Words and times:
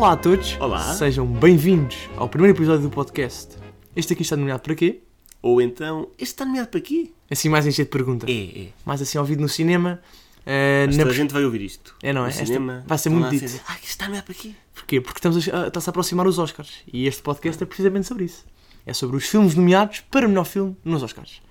Olá 0.00 0.12
a 0.12 0.16
todos. 0.16 0.56
Olá. 0.58 0.94
Sejam 0.94 1.26
bem-vindos 1.26 2.08
ao 2.16 2.26
primeiro 2.26 2.56
episódio 2.56 2.84
do 2.84 2.90
podcast. 2.90 3.54
Este 3.94 4.14
aqui 4.14 4.22
está 4.22 4.34
nomeado 4.34 4.62
para 4.62 4.74
quê? 4.74 5.02
Ou 5.42 5.60
então, 5.60 6.08
este 6.18 6.32
está 6.32 6.46
nomeado 6.46 6.68
para 6.70 6.80
quê? 6.80 7.10
Assim 7.30 7.50
mais 7.50 7.66
em 7.66 7.70
cheio 7.70 7.84
de 7.84 7.90
pergunta. 7.92 8.24
É, 8.26 8.32
é. 8.62 8.68
Mais 8.86 9.02
assim 9.02 9.18
ouvido 9.18 9.42
no 9.42 9.48
cinema. 9.48 10.00
eh, 10.46 10.84
Mas 10.86 10.96
na- 10.96 11.02
toda 11.02 11.14
a 11.14 11.16
gente 11.18 11.32
vai 11.34 11.44
ouvir 11.44 11.60
isto. 11.60 11.94
É, 12.02 12.14
não 12.14 12.22
é? 12.22 12.24
No 12.24 12.30
Esta 12.30 12.46
cinema, 12.46 12.82
vai 12.86 12.96
ser 12.96 13.10
muito 13.10 13.28
dito. 13.28 13.42
dizer, 13.42 13.60
Ah, 13.68 13.74
isto 13.74 13.84
está 13.88 14.06
nomeado 14.06 14.24
para 14.24 14.34
quê? 14.34 14.54
Porquê? 14.74 15.00
Porque 15.02 15.18
estamos 15.18 15.36
a, 15.50 15.66
está-se 15.66 15.88
a 15.88 15.90
aproximar 15.90 16.26
os 16.26 16.38
Oscars. 16.38 16.70
E 16.90 17.06
este 17.06 17.20
podcast 17.22 17.62
é 17.62 17.66
precisamente 17.66 18.06
sobre 18.06 18.24
isso. 18.24 18.46
É 18.86 18.94
sobre 18.94 19.18
os 19.18 19.26
filmes 19.26 19.54
nomeados 19.54 20.00
para 20.10 20.26
melhor 20.26 20.46
filme 20.46 20.74
nos 20.82 21.02
Oscars. 21.02 21.42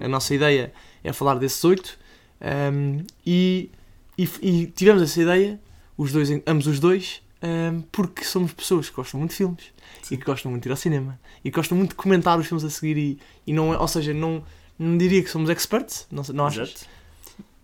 A 0.00 0.08
nossa 0.08 0.34
ideia 0.34 0.72
é 1.04 1.12
falar 1.12 1.34
desses 1.34 1.62
oito. 1.62 1.98
ehm, 2.40 3.04
e, 3.26 3.70
e, 4.16 4.28
e 4.40 4.66
tivemos 4.66 5.02
essa 5.02 5.20
ideia, 5.20 5.60
os 5.96 6.10
dois, 6.10 6.30
ambos 6.46 6.66
os 6.66 6.80
dois, 6.80 7.20
ehm, 7.42 7.80
porque 7.92 8.24
somos 8.24 8.52
pessoas 8.52 8.88
que 8.88 8.96
gostam 8.96 9.18
muito 9.18 9.30
de 9.32 9.36
filmes 9.36 9.64
e 10.10 10.16
que 10.16 10.24
gostam 10.24 10.50
muito 10.50 10.62
de 10.64 10.68
ir 10.68 10.72
ao 10.72 10.76
cinema 10.76 11.18
e 11.44 11.50
que 11.50 11.56
gostam 11.56 11.76
muito 11.76 11.90
de 11.90 11.96
comentar 11.96 12.38
os 12.38 12.46
filmes 12.46 12.64
a 12.64 12.70
seguir. 12.70 12.96
E, 12.96 13.18
e 13.46 13.52
não, 13.52 13.72
é- 13.74 13.78
ou 13.78 13.88
seja, 13.88 14.14
não, 14.14 14.42
não 14.78 14.96
diria 14.96 15.22
que 15.22 15.28
somos 15.30 15.50
experts, 15.50 16.06
não, 16.10 16.22
não 16.34 16.46
achas? 16.46 16.70
Exato. 16.70 16.86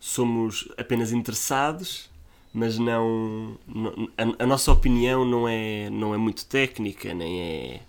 Somos 0.00 0.68
apenas 0.78 1.10
interessados, 1.12 2.08
mas 2.52 2.78
não. 2.78 3.56
não- 3.66 4.08
a, 4.16 4.44
a 4.44 4.46
nossa 4.46 4.70
opinião 4.72 5.24
não 5.24 5.48
é, 5.48 5.90
não 5.90 6.14
é 6.14 6.16
muito 6.18 6.44
técnica, 6.46 7.12
nem 7.12 7.40
é 7.40 7.80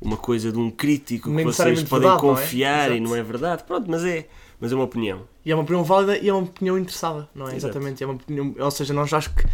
uma 0.00 0.16
coisa 0.18 0.52
de 0.52 0.58
um 0.58 0.70
crítico 0.70 1.30
Nem 1.30 1.38
que 1.46 1.52
vocês 1.52 1.82
podem 1.84 2.08
verdade, 2.10 2.22
não 2.26 2.32
é? 2.32 2.36
confiar 2.36 2.92
e 2.92 3.00
não 3.00 3.16
é 3.16 3.22
verdade. 3.22 3.64
Pronto, 3.64 3.90
mas 3.90 4.04
é, 4.04 4.28
mas 4.60 4.70
é 4.72 4.74
uma 4.74 4.84
opinião. 4.84 5.22
E 5.44 5.50
é 5.50 5.54
uma 5.54 5.62
opinião 5.62 5.82
válida 5.82 6.18
e 6.18 6.28
é 6.28 6.32
uma 6.32 6.42
opinião 6.42 6.78
interessada, 6.78 7.28
não 7.34 7.46
é? 7.48 7.56
Exato. 7.56 7.72
Exatamente. 7.78 8.02
É 8.04 8.06
uma 8.06 8.14
opinião, 8.16 8.54
ou 8.58 8.70
seja, 8.70 8.92
nós 8.92 9.10
acho 9.14 9.34
que, 9.34 9.44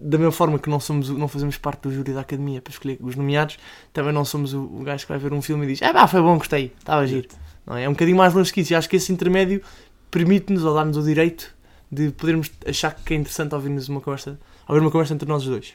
da 0.00 0.18
mesma 0.18 0.32
forma 0.32 0.58
que 0.58 0.68
não, 0.68 0.78
somos, 0.78 1.08
não 1.08 1.26
fazemos 1.26 1.56
parte 1.56 1.82
do 1.82 1.92
júri 1.92 2.12
da 2.12 2.20
academia 2.20 2.60
para 2.60 2.70
escolher 2.70 2.98
os 3.00 3.16
nomeados, 3.16 3.58
também 3.92 4.12
não 4.12 4.24
somos 4.24 4.52
o, 4.52 4.60
o 4.62 4.82
gajo 4.82 5.06
que 5.06 5.12
vai 5.12 5.18
ver 5.18 5.32
um 5.32 5.40
filme 5.40 5.64
e 5.64 5.68
diz: 5.68 5.82
Ah, 5.82 5.92
pá, 5.92 6.06
foi 6.06 6.20
bom, 6.20 6.36
gostei, 6.36 6.72
estava 6.78 7.00
a 7.00 7.06
giro. 7.06 7.28
Não 7.66 7.76
é? 7.76 7.84
é 7.84 7.88
um 7.88 7.92
bocadinho 7.92 8.16
mais 8.16 8.34
longe 8.34 8.52
que 8.52 8.60
isso. 8.60 8.72
E 8.72 8.76
acho 8.76 8.88
que 8.88 8.96
esse 8.96 9.12
intermédio 9.12 9.62
permite-nos, 10.10 10.64
ou 10.64 10.74
dá-nos 10.74 10.96
o 10.96 11.02
direito 11.02 11.54
de 11.90 12.10
podermos 12.10 12.50
achar 12.66 12.94
que 12.94 13.14
é 13.14 13.16
interessante 13.16 13.54
ouvirmos 13.54 13.88
uma 13.88 14.00
conversa, 14.00 14.38
ouvir 14.68 14.80
uma 14.80 14.90
conversa 14.90 15.14
entre 15.14 15.28
nós 15.28 15.44
dois. 15.44 15.74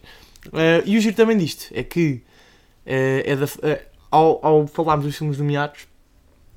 Eh, 0.54 0.84
e 0.86 0.98
o 0.98 1.02
giro 1.02 1.16
também 1.16 1.38
disto 1.38 1.68
é 1.74 1.84
que, 1.84 2.22
eh, 2.86 3.24
é 3.26 3.36
da, 3.36 3.46
eh, 3.64 3.86
ao, 4.12 4.46
ao 4.46 4.68
falarmos 4.68 5.06
dos 5.06 5.16
filmes 5.16 5.38
nomeados 5.38 5.88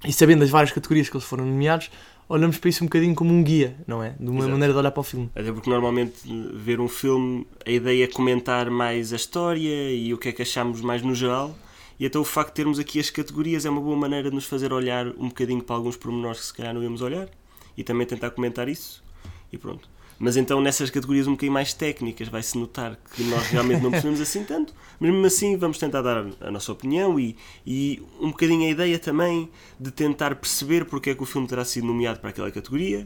e 0.04 0.12
sabendo 0.12 0.42
as 0.42 0.50
várias 0.50 0.72
categorias 0.72 1.08
que 1.08 1.16
eles 1.16 1.26
foram 1.26 1.46
nomeados, 1.46 1.90
olhamos 2.28 2.58
para 2.58 2.70
isso 2.70 2.82
um 2.82 2.86
bocadinho 2.86 3.14
como 3.14 3.32
um 3.32 3.42
guia, 3.42 3.76
não 3.86 4.02
é? 4.02 4.10
De 4.18 4.28
uma 4.28 4.38
Exato. 4.38 4.52
maneira 4.52 4.72
de 4.72 4.78
olhar 4.78 4.90
para 4.90 5.00
o 5.00 5.04
filme. 5.04 5.30
Até 5.34 5.52
porque 5.52 5.68
normalmente 5.68 6.20
ver 6.54 6.80
um 6.80 6.88
filme, 6.88 7.46
a 7.66 7.70
ideia 7.70 8.04
é 8.04 8.06
comentar 8.06 8.70
mais 8.70 9.12
a 9.12 9.16
história 9.16 9.92
e 9.92 10.12
o 10.12 10.18
que 10.18 10.28
é 10.28 10.32
que 10.32 10.42
achamos 10.42 10.80
mais 10.80 11.02
no 11.02 11.14
geral. 11.14 11.56
E 11.98 12.06
até 12.06 12.18
o 12.18 12.24
facto 12.24 12.48
de 12.48 12.54
termos 12.54 12.78
aqui 12.78 12.98
as 12.98 13.10
categorias 13.10 13.64
é 13.64 13.70
uma 13.70 13.80
boa 13.80 13.96
maneira 13.96 14.28
de 14.28 14.34
nos 14.34 14.46
fazer 14.46 14.72
olhar 14.72 15.06
um 15.08 15.28
bocadinho 15.28 15.62
para 15.62 15.76
alguns 15.76 15.96
pormenores 15.96 16.40
que 16.40 16.46
se 16.46 16.54
calhar 16.54 16.74
não 16.74 16.82
íamos 16.82 17.00
olhar 17.00 17.28
e 17.76 17.84
também 17.84 18.06
tentar 18.06 18.30
comentar 18.30 18.68
isso. 18.68 19.04
E 19.52 19.58
pronto. 19.58 19.88
Mas 20.22 20.36
então 20.36 20.60
nessas 20.60 20.88
categorias 20.88 21.26
um 21.26 21.32
bocadinho 21.32 21.52
mais 21.52 21.74
técnicas 21.74 22.28
vai-se 22.28 22.56
notar 22.56 22.96
que 23.12 23.24
nós 23.24 23.48
realmente 23.48 23.82
não 23.82 23.90
percebemos 23.90 24.20
assim 24.22 24.44
tanto, 24.44 24.72
mas 25.00 25.10
mesmo 25.10 25.26
assim 25.26 25.56
vamos 25.56 25.78
tentar 25.78 26.00
dar 26.00 26.24
a 26.40 26.48
nossa 26.48 26.70
opinião 26.70 27.18
e, 27.18 27.36
e 27.66 28.00
um 28.20 28.30
bocadinho 28.30 28.68
a 28.68 28.70
ideia 28.70 29.00
também 29.00 29.50
de 29.80 29.90
tentar 29.90 30.36
perceber 30.36 30.84
porque 30.84 31.10
é 31.10 31.14
que 31.16 31.22
o 31.24 31.26
filme 31.26 31.48
terá 31.48 31.64
sido 31.64 31.88
nomeado 31.88 32.20
para 32.20 32.30
aquela 32.30 32.52
categoria 32.52 33.04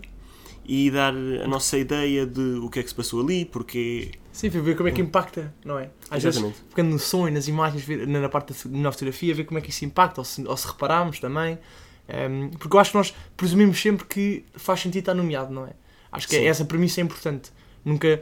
e 0.66 0.90
dar 0.90 1.14
a 1.14 1.48
nossa 1.48 1.78
ideia 1.78 2.26
de 2.26 2.58
o 2.62 2.68
que 2.68 2.80
é 2.80 2.82
que 2.82 2.88
se 2.90 2.94
passou 2.94 3.22
ali, 3.22 3.46
porque 3.46 4.10
Sim, 4.30 4.50
ver 4.50 4.76
como 4.76 4.86
é 4.90 4.92
que 4.92 5.00
impacta, 5.00 5.54
não 5.64 5.78
é? 5.78 5.88
Às 6.10 6.22
vezes, 6.22 6.38
Exatamente. 6.38 6.68
ficando 6.68 6.90
no 6.90 6.98
som 6.98 7.26
e 7.26 7.30
nas 7.30 7.48
imagens, 7.48 7.82
ver- 7.82 8.06
na 8.06 8.28
parte 8.28 8.52
da 8.52 8.92
fotografia, 8.92 9.34
ver 9.34 9.44
como 9.44 9.58
é 9.58 9.62
que 9.62 9.70
isso 9.70 9.86
impacta, 9.86 10.20
ou 10.20 10.24
se, 10.26 10.46
ou 10.46 10.54
se 10.54 10.66
repararmos 10.66 11.18
também. 11.18 11.58
Ehm, 12.06 12.50
porque 12.58 12.76
eu 12.76 12.80
acho 12.80 12.90
que 12.90 12.98
nós 12.98 13.14
presumimos 13.36 13.80
sempre 13.80 14.04
que 14.04 14.44
faz 14.54 14.80
sentido 14.80 15.00
estar 15.00 15.14
nomeado, 15.14 15.54
não 15.54 15.66
é? 15.66 15.70
Acho 16.16 16.28
que 16.28 16.36
Sim. 16.36 16.46
essa 16.46 16.64
premissa 16.64 17.00
é 17.00 17.04
importante. 17.04 17.50
Nunca, 17.84 18.20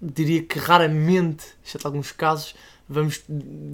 diria 0.00 0.42
que 0.42 0.58
raramente, 0.58 1.44
exceto 1.64 1.86
alguns 1.86 2.12
casos, 2.12 2.54
vamos, 2.88 3.22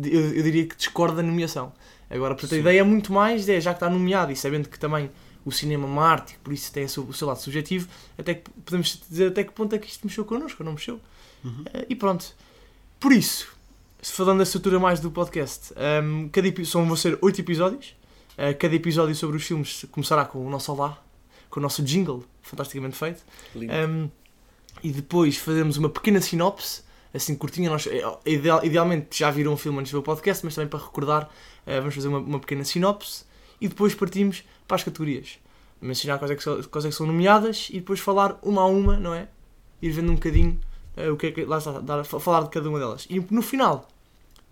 eu, 0.05 0.35
eu 0.35 0.43
diria 0.43 0.67
que 0.67 0.77
discorda 0.77 1.17
da 1.17 1.23
nomeação. 1.23 1.73
Agora, 2.11 2.35
portanto, 2.35 2.55
a 2.55 2.59
ideia 2.59 2.81
é 2.81 2.83
muito 2.83 3.13
mais, 3.13 3.49
é, 3.49 3.61
já 3.61 3.73
que 3.73 3.77
está 3.77 3.91
nomeado 3.91 4.33
e 4.33 4.37
sabendo 4.37 4.69
que 4.69 4.79
também 4.79 5.11
o 5.45 5.53
cinema 5.53 5.85
é 5.85 5.87
uma 5.87 6.07
arte, 6.07 6.39
por 6.43 6.53
isso 6.53 6.73
tem 6.73 6.85
o 6.85 6.89
seu, 6.89 7.29
lado 7.29 7.41
subjetivo, 7.41 7.89
até 8.19 8.35
que 8.35 8.51
podemos 8.65 9.01
dizer 9.09 9.29
até 9.29 9.45
que 9.45 9.53
ponto 9.53 9.75
é 9.75 9.79
que 9.79 9.89
isto 9.89 10.07
mexeu 10.07 10.25
connosco 10.25 10.63
ou 10.63 10.67
não 10.67 10.73
mexeu. 10.73 11.01
Eh, 11.73 11.87
e 11.91 11.95
pronto. 11.95 12.35
Por 13.01 13.13
isso, 13.13 13.49
falando 14.03 14.39
da 14.39 14.43
estrutura 14.43 14.79
mais 14.79 15.01
do 15.01 15.11
podcast, 15.11 15.73
ehm, 15.77 16.29
cada 16.29 16.65
são, 16.65 16.87
vão 16.87 16.97
ser 16.97 17.19
oito 17.23 17.41
episódios. 17.41 17.95
Eh, 18.37 18.55
cada 18.55 18.75
episódio 18.75 19.15
sobre 19.15 19.37
os 19.37 19.45
filmes 19.45 19.87
começará 19.91 20.25
com 20.25 20.45
o 20.45 20.51
nosso 20.51 20.73
olá, 20.73 21.03
com 21.51 21.61
o 21.61 21.63
nosso 21.63 21.83
jingle, 21.83 22.25
fantasticamente 22.43 22.97
feito. 22.97 23.23
Um, 23.71 24.11
e 24.83 24.91
depois 24.93 25.37
fazemos 25.37 25.77
uma 25.77 25.89
pequena 25.89 26.21
sinopse, 26.21 26.83
assim 27.13 27.35
curtinha. 27.35 27.69
Nós, 27.71 27.87
é, 27.87 28.03
ideal- 28.27 28.65
idealmente 28.65 29.19
já 29.19 29.31
viram 29.31 29.53
o 29.53 29.57
filme 29.57 29.79
antes 29.81 29.93
do 29.93 30.03
podcast, 30.03 30.45
mas 30.45 30.55
também 30.55 30.69
para 30.69 30.79
recordar, 30.79 31.29
eh, 31.67 31.81
vamos 31.81 31.95
fazer 31.95 32.09
uma, 32.09 32.19
uma 32.19 32.39
pequena 32.39 32.65
sinopse 32.65 33.25
e 33.61 33.67
depois 33.69 33.95
partimos 33.95 34.45
para 34.67 34.77
as 34.77 34.85
categorias. 34.85 35.39
Mencionar 35.81 36.19
quais 36.19 36.31
é, 36.31 36.37
que 36.37 36.43
são, 36.43 36.63
quais 36.65 36.85
é 36.85 36.89
que 36.91 36.95
são 36.95 37.07
nomeadas 37.07 37.69
e 37.71 37.75
depois 37.81 37.99
falar 38.01 38.39
uma 38.43 38.63
a 38.63 38.67
uma, 38.67 38.97
não 38.99 39.15
é? 39.15 39.29
Ir 39.81 39.91
vendo 39.91 40.11
um 40.13 40.15
bocadinho 40.15 40.61
eh, 40.97 41.09
o 41.11 41.17
que 41.17 41.27
é 41.29 41.33
que. 41.33 41.45
Lá 41.45 41.59
está, 41.59 41.81
dar, 41.81 42.05
fa- 42.05 42.21
falar 42.21 42.43
de 42.43 42.51
cada 42.51 42.69
uma 42.69 42.79
delas. 42.79 43.07
E 43.11 43.21
no 43.31 43.43
final, 43.43 43.89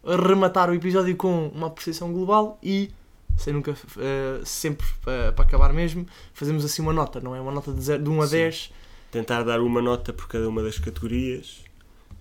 rematar 0.05 0.71
o 0.71 0.75
episódio 0.75 1.15
com 1.17 1.49
uma 1.49 1.67
apreciação 1.69 2.13
global 2.13 2.59
e. 2.63 2.91
Sem 3.37 3.53
nunca, 3.53 3.73
eh, 3.99 4.41
sempre 4.45 4.87
eh, 5.07 5.31
para 5.33 5.45
acabar 5.45 5.73
mesmo, 5.73 6.07
fazemos 6.33 6.65
assim 6.65 6.81
uma 6.83 6.93
nota, 6.93 7.21
não 7.21 7.35
é? 7.37 7.41
Uma 7.41 7.53
nota 7.53 7.73
de, 7.73 7.81
zero, 7.83 8.03
de 8.03 8.09
1 8.11 8.23
a 8.23 8.27
Sim. 8.27 8.37
10 8.37 8.73
tentar 9.11 9.43
dar 9.45 9.61
uma 9.61 9.81
nota 9.81 10.13
por 10.13 10.27
cada 10.29 10.49
uma 10.49 10.63
das 10.63 10.79
categorias 10.79 11.65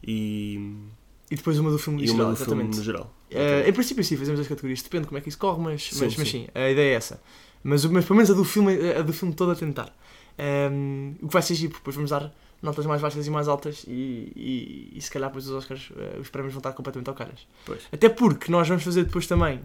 e, 0.04 0.74
E 1.30 1.36
depois 1.36 1.58
uma 1.60 1.72
do 1.72 1.80
filme 1.80 2.04
e 2.04 2.08
geral, 2.08 2.32
exatamente. 2.32 2.78
no 2.78 2.84
geral. 2.84 3.14
Eh, 3.32 3.68
em 3.68 3.74
princípio 3.74 4.04
sim, 4.04 4.16
fazemos 4.16 4.40
as 4.40 4.48
categorias, 4.48 4.82
depende 4.82 5.04
de 5.04 5.08
como 5.08 5.18
é 5.18 5.22
que 5.22 5.30
isso 5.30 5.38
corre, 5.38 5.62
mas 5.62 5.84
Sim, 5.84 6.06
mas, 6.06 6.16
mas 6.18 6.30
sim. 6.30 6.46
sim, 6.46 6.48
a 6.54 6.70
ideia 6.70 6.94
é 6.94 6.96
essa. 6.96 7.22
Mas, 7.64 7.84
mas 7.86 8.06
pelo 8.06 8.18
menos 8.18 8.30
a 8.30 8.34
do 8.34 8.44
filme, 8.44 8.74
a 8.92 9.02
do 9.02 9.12
filme 9.12 9.34
todo 9.34 9.52
a 9.52 9.56
tentar. 9.56 9.94
Ehm, 10.38 11.16
o 11.22 11.28
que 11.28 11.34
vai 11.34 11.42
ser 11.42 11.56
giro, 11.56 11.74
depois 11.74 11.96
vamos 11.96 12.12
dar 12.12 12.32
notas 12.62 12.86
mais 12.86 13.02
baixas 13.02 13.26
e 13.26 13.30
mais 13.30 13.48
altas 13.48 13.84
e, 13.88 14.32
e, 14.36 14.94
e 14.96 15.02
se 15.02 15.10
calhar 15.12 15.30
depois 15.30 15.46
os 15.48 15.52
Oscars, 15.52 15.92
eh, 15.98 16.18
os 16.20 16.30
prémios 16.30 16.54
vão 16.54 16.60
estar 16.60 16.74
completamente 16.74 17.08
ao 17.10 17.16
caras. 17.16 17.48
Pois. 17.66 17.82
Até 17.92 18.10
porque 18.10 18.52
nós 18.52 18.68
vamos 18.68 18.84
fazer 18.84 19.04
depois 19.06 19.28
também 19.28 19.62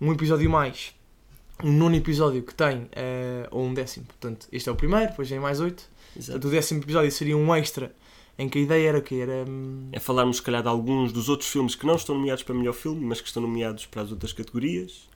um 0.00 0.12
episódio 0.12 0.48
mais, 0.50 0.94
um 1.62 1.72
nono 1.72 1.96
episódio 1.96 2.42
que 2.42 2.54
tem, 2.54 2.88
eh, 2.92 3.48
ou 3.50 3.64
um 3.64 3.72
décimo. 3.74 4.06
Portanto, 4.06 4.46
este 4.52 4.68
é 4.68 4.72
o 4.72 4.76
primeiro, 4.76 5.10
depois 5.10 5.28
vem 5.28 5.40
mais 5.40 5.60
oito. 5.60 5.88
Exato. 6.16 6.32
Portanto, 6.32 6.44
o 6.48 6.50
décimo 6.50 6.82
episódio 6.82 7.10
seria 7.12 7.36
um 7.36 7.54
extra, 7.54 7.94
em 8.38 8.48
que 8.48 8.58
a 8.58 8.60
ideia 8.62 8.88
era 8.88 9.00
que 9.00 9.18
era... 9.20 9.44
hum, 9.48 9.88
É 9.92 9.98
falarmos, 9.98 10.36
se 10.36 10.42
calhar, 10.42 10.62
de 10.62 10.68
alguns 10.68 11.12
dos 11.12 11.28
outros 11.28 11.48
filmes 11.50 11.74
que 11.74 11.86
não 11.86 11.96
estão 11.96 12.14
nomeados 12.14 12.42
para 12.42 12.54
melhor 12.54 12.74
filme, 12.74 13.04
mas 13.04 13.20
que 13.20 13.28
estão 13.28 13.42
nomeados 13.42 13.86
para 13.86 14.02
as 14.02 14.10
outras 14.10 14.32
categorias. 14.32 15.08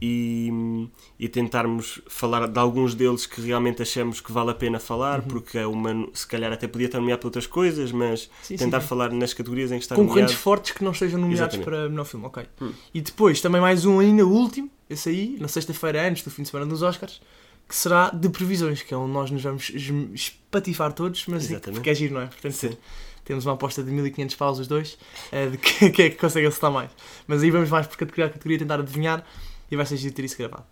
E, 0.00 0.88
e 1.18 1.28
tentarmos 1.28 2.00
falar 2.08 2.46
de 2.48 2.58
alguns 2.58 2.94
deles 2.94 3.26
que 3.26 3.40
realmente 3.40 3.80
achamos 3.80 4.20
que 4.20 4.30
vale 4.32 4.50
a 4.50 4.54
pena 4.54 4.78
falar, 4.78 5.20
Uhum. 5.20 5.26
porque 5.28 5.56
é 5.58 5.66
uma, 5.66 6.08
se 6.12 6.26
calhar 6.26 6.52
até 6.52 6.66
podia 6.68 6.86
estar 6.86 6.98
nomeado 7.00 7.20
para 7.20 7.28
outras 7.28 7.46
coisas, 7.46 7.90
mas 7.92 8.28
sim, 8.42 8.56
tentar 8.56 8.80
sim. 8.80 8.86
falar 8.88 9.10
nas 9.12 9.32
categorias 9.32 9.70
em 9.72 9.76
que 9.78 9.84
está 9.84 9.94
concorrentes 9.94 10.32
nomeado. 10.32 10.42
fortes 10.42 10.72
que 10.72 10.84
não 10.84 10.92
estejam 10.92 11.18
nomeados 11.18 11.54
Exatamente. 11.54 11.64
para 11.64 11.88
melhor 11.88 12.04
filme, 12.04 12.26
ok. 12.26 12.44
Hum. 12.60 12.72
E 12.92 13.00
depois 13.00 13.40
também 13.40 13.60
mais 13.60 13.86
um 13.86 13.98
ainda, 14.00 14.26
último, 14.26 14.68
esse 14.90 15.08
aí, 15.08 15.36
na 15.40 15.48
sexta-feira 15.48 16.06
antes 16.06 16.22
do 16.22 16.30
fim 16.30 16.42
de 16.42 16.48
semana 16.50 16.66
dos 16.68 16.82
Oscars, 16.82 17.20
que 17.66 17.74
será 17.74 18.10
de 18.10 18.28
previsões, 18.28 18.82
que 18.82 18.92
é 18.92 18.96
onde 18.96 19.12
nós 19.12 19.30
nos 19.30 19.42
vamos 19.42 19.70
es- 19.70 19.90
espatifar 20.12 20.92
todos, 20.92 21.24
mas 21.28 21.44
Exatamente. 21.44 21.76
porque 21.78 21.88
é 21.90 21.94
giro, 21.94 22.14
não 22.14 22.20
é? 22.22 22.26
Portanto, 22.26 22.52
Sim. 22.52 22.76
temos 23.24 23.46
uma 23.46 23.54
aposta 23.54 23.82
de 23.82 23.90
1500 23.90 24.34
paus 24.36 24.58
os 24.58 24.66
dois, 24.66 24.98
eh, 25.32 25.48
de 25.48 25.56
que- 25.56 25.88
quem 25.90 26.06
é 26.06 26.10
que 26.10 26.16
consegue 26.16 26.46
acertar 26.46 26.70
mais. 26.70 26.90
Mas 27.26 27.42
aí 27.42 27.50
vamos 27.50 27.70
mais 27.70 27.86
por 27.86 27.96
categoria 27.96 28.26
a 28.26 28.30
categoria 28.30 28.58
tentar 28.58 28.80
adivinhar 28.80 29.24
e 29.70 29.76
vai 29.76 29.86
ser 29.86 29.96
giro 29.96 30.14
ter 30.14 30.24
isso 30.24 30.36
gravado. 30.36 30.64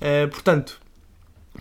Eh, 0.00 0.26
portanto, 0.26 0.80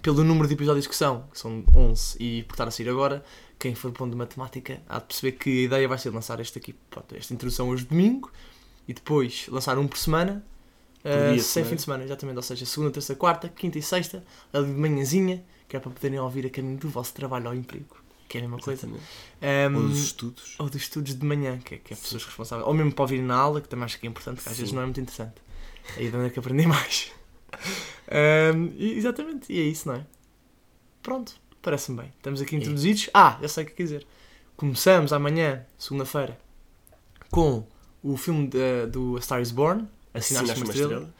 pelo 0.01 0.23
número 0.23 0.47
de 0.47 0.53
episódios 0.53 0.87
que 0.87 0.95
são, 0.95 1.23
que 1.31 1.39
são 1.39 1.63
11 1.75 2.17
e 2.19 2.43
por 2.43 2.53
estar 2.53 2.67
a 2.67 2.71
sair 2.71 2.89
agora, 2.89 3.23
quem 3.57 3.73
for 3.73 3.91
bom 3.91 4.09
de 4.09 4.15
matemática 4.15 4.81
há 4.89 4.99
de 4.99 5.05
perceber 5.05 5.31
que 5.33 5.49
a 5.49 5.61
ideia 5.63 5.87
vai 5.87 5.97
ser 5.97 6.09
lançar 6.09 6.39
este 6.39 6.57
aqui, 6.59 6.73
pronto, 6.89 7.15
esta 7.15 7.33
introdução 7.33 7.69
hoje 7.69 7.85
domingo 7.85 8.31
e 8.87 8.93
depois 8.93 9.47
lançar 9.49 9.77
um 9.77 9.87
por 9.87 9.97
semana, 9.97 10.43
de 11.03 11.41
sem 11.41 11.63
semana. 11.63 11.69
fim 11.69 11.75
de 11.75 11.81
semana, 11.81 12.03
exatamente, 12.03 12.35
ou 12.37 12.41
seja, 12.43 12.65
segunda, 12.65 12.91
terça, 12.91 13.15
quarta, 13.15 13.47
quinta 13.47 13.77
e 13.77 13.81
sexta, 13.81 14.23
ali 14.51 14.65
de 14.65 14.73
manhãzinha, 14.73 15.43
que 15.69 15.77
é 15.77 15.79
para 15.79 15.91
poderem 15.91 16.19
ouvir 16.19 16.45
a 16.47 16.49
caminho 16.49 16.77
do 16.77 16.89
vosso 16.89 17.13
trabalho 17.13 17.47
ao 17.47 17.55
emprego, 17.55 17.95
que 18.27 18.37
é 18.37 18.41
a 18.41 18.43
mesma 18.43 18.59
coisa. 18.59 18.85
Exatamente. 18.87 19.03
Ehm, 19.41 19.75
Ou 19.75 19.87
dos 19.87 19.99
estudos. 20.03 20.55
ou 20.59 20.69
dos 20.69 20.81
estudos 20.81 21.15
de 21.17 21.25
manhã, 21.25 21.57
que 21.59 21.75
é, 21.75 21.77
que 21.77 21.93
é 21.93 21.95
pessoas 21.95 22.25
responsáveis. 22.25 22.67
Ou 22.67 22.73
mesmo 22.73 22.91
para 22.91 23.03
ouvir 23.03 23.21
na 23.21 23.35
aula, 23.35 23.61
que 23.61 23.69
também 23.69 23.85
acho 23.85 23.99
que 23.99 24.05
é 24.07 24.09
importante, 24.09 24.41
que 24.41 24.49
às 24.49 24.55
Sim. 24.55 24.61
vezes 24.63 24.73
não 24.73 24.81
é 24.81 24.85
muito 24.85 24.99
interessante. 24.99 25.35
Aí 25.97 26.07
é 26.07 26.15
onde 26.15 26.27
é 26.27 26.29
que 26.29 26.39
aprender 26.39 26.67
mais. 26.67 27.11
E- 28.77 28.93
exatamente, 28.97 29.51
e 29.51 29.59
é 29.59 29.63
isso, 29.63 29.87
não 29.87 29.95
é? 29.95 30.05
Pronto, 31.01 31.33
parece-me 31.61 32.01
bem. 32.01 32.13
Estamos 32.17 32.41
aqui 32.41 32.55
É. 32.55 32.59
introduzidos. 32.59 33.09
Ah, 33.13 33.37
já 33.41 33.47
sei 33.47 33.63
o 33.63 33.67
que 33.67 33.73
quer 33.73 33.83
dizer. 33.83 34.07
Começamos 34.57 35.11
amanhã, 35.13 35.65
segunda-feira, 35.77 36.37
com 37.29 37.65
o 38.03 38.15
filme 38.17 38.47
de- 38.47 38.87
do 38.87 39.17
A 39.17 39.21
Star 39.21 39.41
is 39.41 39.51
Born, 39.51 39.87
Assinaste 40.13 40.55
uma 40.63 40.71
Estrela. 40.71 41.13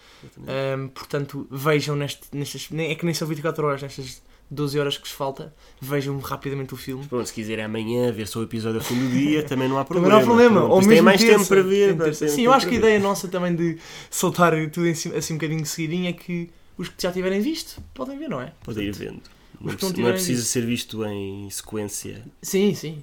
Um, 0.78 0.88
portanto, 0.88 1.46
vejam 1.52 1.96
neste, 1.98 2.22
nestas. 2.32 2.70
nem- 2.70 2.92
É 2.92 2.96
que 2.96 3.04
nem 3.06 3.14
são 3.14 3.28
24 3.28 3.68
horas, 3.68 3.82
nestas 3.82 4.22
12 4.50 4.80
horas 4.80 4.98
que 4.98 5.04
vos 5.04 5.12
falta. 5.12 5.54
Vejam 5.82 6.18
rapidamente 6.20 6.74
o 6.74 6.78
filme. 6.78 7.06
Pronto, 7.08 7.26
se 7.26 7.34
quiserem 7.34 7.66
amanhã 7.66 8.12
ver 8.12 8.28
só 8.28 8.40
o 8.40 8.44
episódio 8.44 8.80
ao 8.80 8.86
fim 8.86 8.96
do 9.00 9.10
dia, 9.10 9.42
também 9.48 9.68
não 9.68 9.78
há 9.80 9.84
Também 9.86 10.04
problema. 10.04 10.10
não 10.10 10.22
há 10.22 10.26
problema. 10.26 10.64
Ou 10.66 10.82
mesmo 10.82 11.04
mais 11.06 11.22
tempo 11.22 11.46
para 11.48 11.62
ver. 11.64 11.96
Sim, 12.14 12.42
eu 12.44 12.54
acho 12.54 12.68
que 12.68 12.76
a 12.76 12.78
ideia 12.78 13.00
nossa 13.00 13.28
também 13.28 13.56
de 13.56 13.78
soltar 14.10 14.54
tudo 14.70 14.88
em 14.88 14.94
cima, 14.96 15.16
assim 15.16 15.34
um 15.34 15.38
bocadinho 15.38 15.66
seguidinho 15.66 16.08
é 16.10 16.14
que 16.14 16.50
os 16.78 16.90
que 16.90 17.02
já 17.02 17.12
tiverem 17.12 17.40
visto 17.42 17.82
podem 17.94 18.18
ver, 18.20 18.30
não 18.30 18.42
é? 18.42 18.54
Podem 18.64 18.86
ir 18.88 18.92
vendo. 18.94 19.22
Não, 19.60 19.74
não 19.98 20.10
é 20.10 20.12
preciso 20.12 20.44
ser 20.46 20.66
visto 20.66 21.04
em 21.06 21.50
sequência, 21.50 22.24
Sim, 22.42 22.74
sim. 22.76 23.02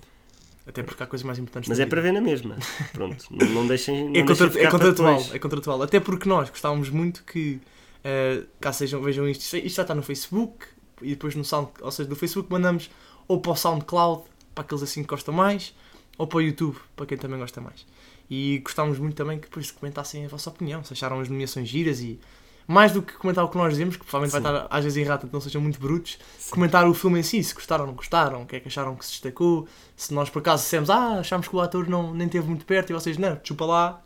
Até 0.65 0.81
porque 0.83 1.03
há 1.03 1.07
coisas 1.07 1.25
mais 1.25 1.39
importantes 1.41 1.69
mas 1.69 1.81
é 1.81 1.87
para 1.87 2.01
ver 2.01 2.13
na 2.13 2.21
mesma. 2.21 2.57
Pronto, 2.93 3.25
não, 3.31 3.49
não 3.49 3.67
deixem. 3.67 4.05
Não 4.05 4.11
É, 4.11 4.13
deixem 4.13 4.27
contra- 4.27 4.51
ficar 4.51 4.69
é 4.69 4.71
contratual, 4.71 5.27
é 5.33 5.39
contratual. 5.41 5.83
Até 5.83 5.99
porque 5.99 6.29
nós 6.29 6.51
gostávamos 6.51 6.89
muito 6.89 7.25
que, 7.25 7.59
eh, 8.05 8.43
caso 8.61 8.79
sejam, 8.79 9.03
vejam 9.03 9.29
isto, 9.29 9.43
isto 9.57 9.75
já 9.77 9.83
está 9.83 9.93
no 9.95 10.03
Facebook 10.03 10.67
e 11.05 11.11
depois 11.11 11.35
no 11.35 11.45
Sound, 11.45 11.71
ou 11.81 11.91
seja, 11.91 12.09
do 12.09 12.17
Facebook 12.17 12.51
mandamos 12.51 12.91
ou 13.29 13.41
para 13.41 13.53
o 13.53 13.57
SoundCloud, 13.57 14.23
para 14.55 14.65
aqueles 14.65 14.83
assim 14.83 15.03
que 15.03 15.09
gostam 15.09 15.35
mais, 15.35 15.75
ou 16.19 16.27
para 16.27 16.39
o 16.39 16.43
YouTube, 16.43 16.77
para 16.97 17.07
quem 17.07 17.19
também 17.19 17.39
gosta 17.39 17.61
mais. 17.61 17.87
E 18.31 18.59
gostávamos 18.65 18.99
muito 18.99 19.17
também 19.17 19.39
que 19.39 19.49
depois 19.49 19.71
comentassem 19.71 20.25
a 20.25 20.29
vossa 20.29 20.51
opinião, 20.51 20.83
se 20.85 20.93
acharam 20.93 21.21
as 21.21 21.29
nomeações 21.29 21.69
giras 21.69 22.01
e 22.01 22.19
mais 22.67 22.93
do 22.93 23.03
que 23.03 23.15
comentar 23.15 23.45
o 23.45 23.49
que 23.49 23.57
nós 23.57 23.73
dizemos, 23.73 23.97
que 23.97 24.05
provavelmente 24.05 24.33
vai 24.33 24.41
Sim. 24.41 24.59
estar 24.59 24.77
às 24.77 24.85
vezes 24.85 24.97
errado, 24.97 25.21
portanto 25.21 25.35
não 25.35 25.41
sejam 25.41 25.61
muito 25.61 25.81
brutos, 25.81 26.19
Sim. 26.39 26.51
comentar 26.51 26.89
o 26.89 26.95
filme 26.95 27.21
em 27.21 27.23
si, 27.23 27.43
se 27.43 27.55
gostaram 27.55 27.85
ou 27.85 27.89
não 27.89 27.95
gostaram, 27.95 28.43
o 28.43 28.47
que 28.47 28.57
é 28.57 28.61
que 28.61 28.69
acharam 28.69 28.95
que 28.95 29.05
se 29.05 29.13
destacou, 29.13 29.67
se 29.97 30.15
nós 30.15 30.31
por 30.31 30.39
acaso 30.39 30.63
dissemos, 30.63 30.89
ah, 30.89 31.19
achámos 31.19 31.49
que 31.49 31.57
o 31.57 31.61
ator 31.61 31.89
não, 31.89 32.15
nem 32.15 32.27
esteve 32.27 32.47
muito 32.47 32.65
perto 32.65 32.91
e 32.91 32.93
vocês, 32.93 33.19
não, 33.19 33.39
chupa 33.43 33.67
lá, 33.67 34.03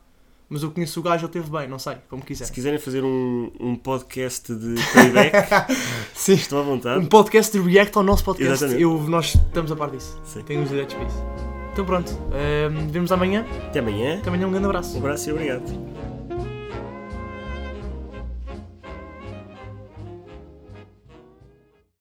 mas 0.49 0.63
eu 0.63 0.71
conheço 0.71 1.01
o 1.01 1.03
gajo, 1.03 1.25
ele 1.27 1.27
esteve 1.39 1.51
bem, 1.51 1.69
não 1.69 1.79
sei, 1.79 1.97
como 2.09 2.23
quiser. 2.25 2.45
Se 2.47 2.53
quiserem 2.53 2.79
fazer 2.79 3.03
um, 3.03 3.51
um 3.59 3.75
podcast 3.77 4.55
de 4.55 4.75
playback, 4.93 5.35
Sim. 6.15 6.35
estou 6.35 6.59
à 6.61 6.63
vontade. 6.63 7.01
Um 7.01 7.07
podcast 7.07 7.53
de 7.59 7.65
react 7.69 7.97
ao 7.97 8.05
nosso 8.05 8.25
podcast, 8.25 8.53
Exatamente. 8.65 8.83
eu, 8.83 8.99
nós 9.09 9.35
estamos 9.35 9.73
a 9.73 9.77
par 9.77 9.91
disso, 9.91 10.21
Sim. 10.25 10.43
tenho 10.43 10.63
os 10.63 10.69
direitos 10.69 10.95
para 10.95 11.05
isso. 11.07 11.25
Então 11.73 11.85
pronto, 11.85 12.11
ehm, 12.33 12.89
vemos 12.91 13.13
amanhã, 13.13 13.45
Até 13.67 13.81
amanhã. 13.81 14.19
até 14.19 14.29
amanhã 14.29 14.47
um 14.47 14.51
grande 14.51 14.67
abraço. 14.67 14.95
Um 14.97 14.99
abraço 15.01 15.29
e 15.29 15.33
obrigado. 15.33 16.06